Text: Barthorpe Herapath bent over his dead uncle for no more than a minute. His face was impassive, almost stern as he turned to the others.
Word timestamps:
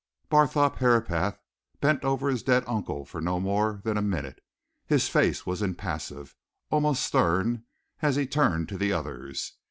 Barthorpe 0.31 0.77
Herapath 0.77 1.37
bent 1.79 2.03
over 2.03 2.27
his 2.29 2.41
dead 2.41 2.63
uncle 2.65 3.05
for 3.05 3.21
no 3.21 3.39
more 3.39 3.81
than 3.83 3.97
a 3.97 4.01
minute. 4.01 4.41
His 4.87 5.07
face 5.07 5.45
was 5.45 5.61
impassive, 5.61 6.35
almost 6.71 7.03
stern 7.03 7.65
as 8.01 8.15
he 8.15 8.25
turned 8.25 8.67
to 8.69 8.79
the 8.79 8.91
others. 8.91 9.53